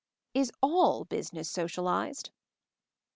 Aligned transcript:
"Is 0.33 0.51
all 0.63 1.03
business 1.05 1.47
socialized?" 1.47 2.31